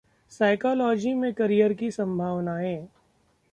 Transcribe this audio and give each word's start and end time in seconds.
psychology 0.31 1.13
में 1.13 1.33
career 1.33 1.73
की 1.73 1.91
संभावनाएं 1.91 2.87